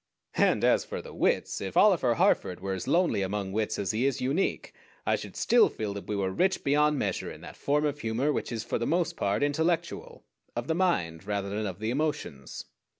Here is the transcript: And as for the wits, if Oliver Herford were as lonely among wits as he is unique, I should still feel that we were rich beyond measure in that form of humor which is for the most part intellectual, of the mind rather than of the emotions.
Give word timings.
And 0.37 0.63
as 0.63 0.83
for 0.83 0.99
the 0.99 1.13
wits, 1.13 1.61
if 1.61 1.77
Oliver 1.77 2.15
Herford 2.15 2.59
were 2.59 2.73
as 2.73 2.87
lonely 2.87 3.21
among 3.21 3.51
wits 3.51 3.77
as 3.77 3.91
he 3.91 4.07
is 4.07 4.19
unique, 4.19 4.73
I 5.05 5.15
should 5.15 5.35
still 5.35 5.69
feel 5.69 5.93
that 5.93 6.07
we 6.07 6.15
were 6.15 6.31
rich 6.31 6.63
beyond 6.63 6.97
measure 6.97 7.31
in 7.31 7.41
that 7.41 7.55
form 7.55 7.85
of 7.85 7.99
humor 7.99 8.33
which 8.33 8.51
is 8.51 8.63
for 8.63 8.79
the 8.79 8.87
most 8.87 9.15
part 9.15 9.43
intellectual, 9.43 10.23
of 10.55 10.65
the 10.65 10.73
mind 10.73 11.27
rather 11.27 11.49
than 11.51 11.67
of 11.67 11.77
the 11.77 11.91
emotions. 11.91 12.65